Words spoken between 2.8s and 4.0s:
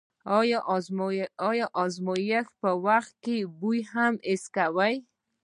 وخت کې بوی